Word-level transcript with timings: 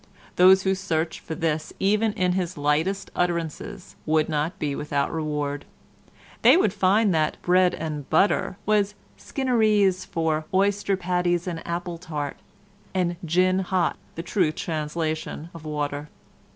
Those 0.35 0.63
who 0.63 0.73
searched 0.73 1.19
for 1.19 1.35
this 1.35 1.73
even 1.77 2.13
in 2.13 2.31
his 2.31 2.57
lightest 2.57 3.11
utterances 3.15 3.95
would 4.07 4.29
not 4.29 4.57
be 4.57 4.73
without 4.73 5.09
their 5.09 5.13
reward. 5.17 5.63
They 6.41 6.57
would 6.57 6.73
find 6.73 7.13
that 7.13 7.39
"bread 7.43 7.75
and 7.75 8.09
butter" 8.09 8.57
was 8.65 8.95
Skinnerese 9.15 10.03
for 10.07 10.47
oyster 10.55 10.97
patties 10.97 11.45
and 11.45 11.61
apple 11.67 11.99
tart, 11.99 12.37
and 12.95 13.15
"gin 13.23 13.59
hot" 13.59 13.95
the 14.15 14.23
true 14.23 14.51
translation 14.51 15.51
of 15.53 15.65
water. 15.65 16.09